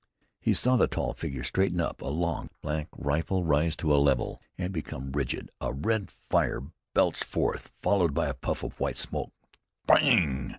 [0.39, 4.41] He saw the tall figure straighten up; a long, black rifle rise to a level
[4.57, 6.63] and become rigid; a red fire
[6.95, 9.29] belch forth, followed by a puff of white smoke.
[9.87, 10.49] _Spang!